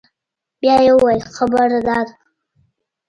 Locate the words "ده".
2.07-2.13